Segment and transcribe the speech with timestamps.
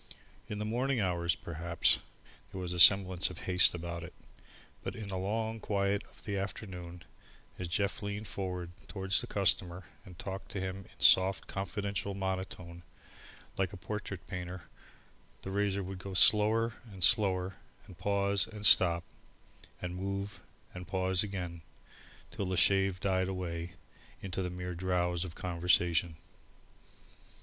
[0.49, 1.99] In the morning hours, perhaps,
[2.51, 4.15] there was a semblance of haste about it,
[4.83, 7.03] but in the long quiet of the afternoon,
[7.59, 12.15] as Jeff leaned forward towards the customer, and talked to him in a soft confidential
[12.15, 12.81] monotone,
[13.59, 14.63] like a portrait painter,
[15.43, 19.03] the razor would go slower and slower, and pause and stop,
[19.83, 20.39] move
[20.73, 21.61] and pause again,
[22.31, 23.73] till the shave died away
[24.19, 26.15] into the mere drowse of conversation.